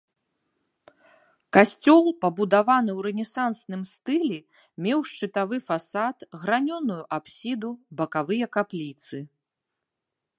[1.57, 4.39] Касцёл, пабудаваны ў рэнесансным стылі,
[4.85, 9.17] меў шчытавы фасад, гранёную апсіду, бакавыя капліцы.